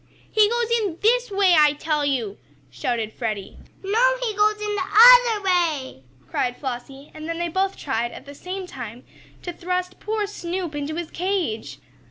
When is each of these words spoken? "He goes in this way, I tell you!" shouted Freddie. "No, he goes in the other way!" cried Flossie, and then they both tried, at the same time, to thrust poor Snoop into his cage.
"He 0.31 0.49
goes 0.49 0.71
in 0.79 0.97
this 1.01 1.29
way, 1.29 1.53
I 1.55 1.73
tell 1.73 2.03
you!" 2.03 2.39
shouted 2.71 3.13
Freddie. 3.13 3.59
"No, 3.83 4.17
he 4.19 4.33
goes 4.33 4.59
in 4.59 4.73
the 4.73 4.81
other 4.81 5.43
way!" 5.43 6.01
cried 6.27 6.57
Flossie, 6.57 7.11
and 7.13 7.29
then 7.29 7.37
they 7.37 7.49
both 7.49 7.77
tried, 7.77 8.11
at 8.11 8.25
the 8.25 8.33
same 8.33 8.65
time, 8.65 9.03
to 9.43 9.53
thrust 9.53 9.99
poor 9.99 10.25
Snoop 10.25 10.73
into 10.73 10.95
his 10.95 11.11
cage. 11.11 11.77